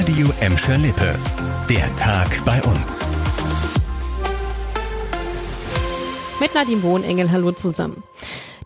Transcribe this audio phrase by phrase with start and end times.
[0.00, 1.14] Radio Emscher Lippe.
[1.68, 3.00] Der Tag bei uns.
[6.40, 8.02] Mit Nadine Wohnengel, hallo zusammen.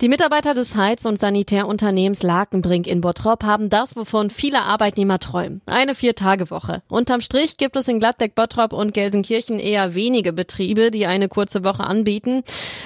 [0.00, 5.62] Die Mitarbeiter des Heiz- und Sanitärunternehmens Lakenbrink in Bottrop haben das, wovon viele Arbeitnehmer träumen.
[5.66, 6.82] Eine Vier-Tage-Woche.
[6.88, 11.64] Unterm Strich gibt es in Gladbeck, Bottrop und Gelsenkirchen eher wenige Betriebe, die eine kurze
[11.64, 12.42] Woche anbieten.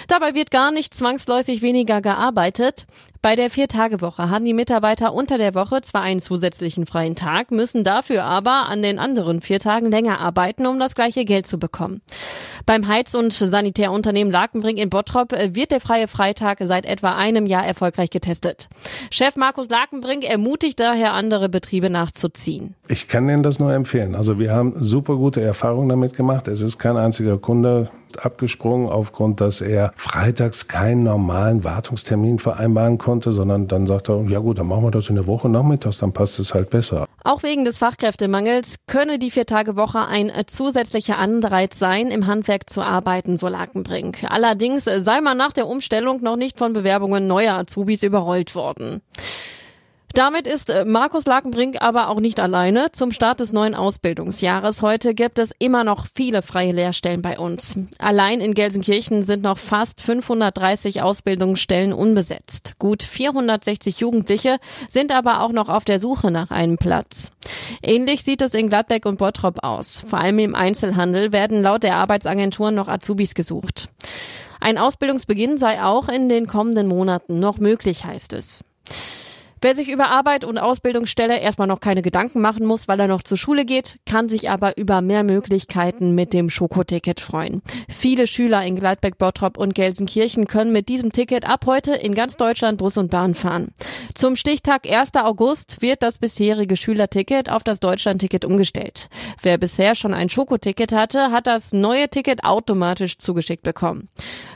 [0.06, 2.86] Dabei wird gar nicht zwangsläufig weniger gearbeitet.
[3.28, 7.84] Bei der Vier-Tage-Woche haben die Mitarbeiter unter der Woche zwar einen zusätzlichen freien Tag, müssen
[7.84, 12.00] dafür aber an den anderen vier Tagen länger arbeiten, um das gleiche Geld zu bekommen.
[12.64, 17.66] Beim Heiz- und Sanitärunternehmen Lakenbrink in Bottrop wird der freie Freitag seit etwa einem Jahr
[17.66, 18.70] erfolgreich getestet.
[19.10, 22.76] Chef Markus Lakenbrink ermutigt daher andere Betriebe nachzuziehen.
[22.88, 24.14] Ich kann Ihnen das nur empfehlen.
[24.14, 26.48] Also wir haben super gute Erfahrungen damit gemacht.
[26.48, 33.17] Es ist kein einziger Kunde abgesprungen aufgrund, dass er freitags keinen normalen Wartungstermin vereinbaren konnte,
[33.24, 36.12] sondern dann sagt er, ja gut, dann machen wir das in der Woche nachmittags, dann
[36.12, 37.06] passt es halt besser.
[37.24, 43.36] Auch wegen des Fachkräftemangels könne die Vier-Tage-Woche ein zusätzlicher Anreiz sein, im Handwerk zu arbeiten,
[43.36, 44.24] so Lakenbrink.
[44.28, 49.02] Allerdings sei man nach der Umstellung noch nicht von Bewerbungen neuer Azubis überrollt worden.
[50.18, 52.90] Damit ist äh, Markus Lakenbrink aber auch nicht alleine.
[52.90, 57.78] Zum Start des neuen Ausbildungsjahres heute gibt es immer noch viele freie Lehrstellen bei uns.
[58.00, 62.74] Allein in Gelsenkirchen sind noch fast 530 Ausbildungsstellen unbesetzt.
[62.80, 64.56] Gut 460 Jugendliche
[64.88, 67.30] sind aber auch noch auf der Suche nach einem Platz.
[67.80, 70.02] Ähnlich sieht es in Gladbeck und Bottrop aus.
[70.04, 73.88] Vor allem im Einzelhandel werden laut der Arbeitsagentur noch Azubis gesucht.
[74.58, 78.64] Ein Ausbildungsbeginn sei auch in den kommenden Monaten noch möglich, heißt es.
[79.60, 83.22] Wer sich über Arbeit und Ausbildungsstelle erstmal noch keine Gedanken machen muss, weil er noch
[83.22, 87.62] zur Schule geht, kann sich aber über mehr Möglichkeiten mit dem Schokoticket freuen.
[87.88, 92.36] Viele Schüler in Gladbeck, Bottrop und Gelsenkirchen können mit diesem Ticket ab heute in ganz
[92.36, 93.72] Deutschland Bus und Bahn fahren.
[94.14, 95.14] Zum Stichtag 1.
[95.16, 99.08] August wird das bisherige Schülerticket auf das Deutschlandticket umgestellt.
[99.42, 104.08] Wer bisher schon ein Schokoticket hatte, hat das neue Ticket automatisch zugeschickt bekommen.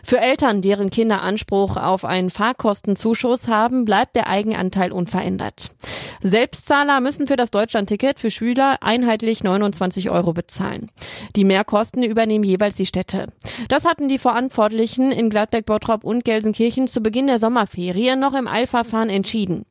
[0.05, 5.75] Für Eltern, deren Kinder Anspruch auf einen Fahrkostenzuschuss haben, bleibt der Eigenanteil unverändert.
[6.23, 10.91] Selbstzahler müssen für das Deutschlandticket für Schüler einheitlich 29 Euro bezahlen.
[11.35, 13.29] Die Mehrkosten übernehmen jeweils die Städte.
[13.69, 18.47] Das hatten die Verantwortlichen in Gladbeck, Bottrop und Gelsenkirchen zu Beginn der Sommerferien noch im
[18.47, 19.65] Eilverfahren entschieden.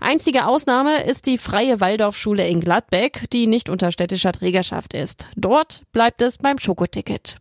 [0.00, 5.26] Einzige Ausnahme ist die Freie Waldorfschule in Gladbeck, die nicht unter städtischer Trägerschaft ist.
[5.36, 7.36] Dort bleibt es beim Schokoticket.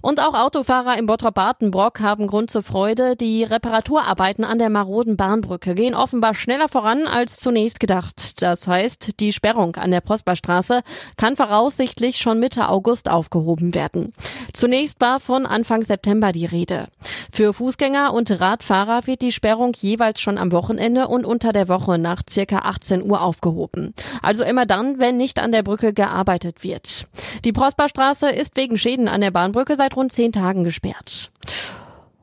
[0.00, 3.16] Und auch Autofahrer im Bottrop-Bartenbrock haben Grund zur Freude.
[3.16, 8.40] Die Reparaturarbeiten an der maroden Bahnbrücke gehen offenbar schneller voran als zunächst gedacht.
[8.42, 10.82] Das heißt, die Sperrung an der Prosperstraße
[11.16, 14.12] kann voraussichtlich schon Mitte August aufgehoben werden.
[14.52, 16.88] Zunächst war von Anfang September die Rede.
[17.32, 21.98] Für Fußgänger und Radfahrer wird die Sperrung jeweils schon am Wochenende und unter der Woche
[21.98, 23.94] nach circa 18 Uhr aufgehoben.
[24.22, 27.06] Also immer dann, wenn nicht an der Brücke gearbeitet wird.
[27.44, 31.30] Die Prosperstraße ist wegen Schäden an der Bahnbrücke seit rund zehn Tagen gesperrt.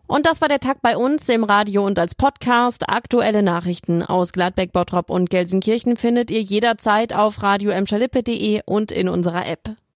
[0.08, 2.88] Und das war der Tag bei uns im Radio und als Podcast.
[2.88, 7.74] Aktuelle Nachrichten aus Gladbeck, Bottrop und Gelsenkirchen findet ihr jederzeit auf radio
[8.66, 9.76] und in unserer App.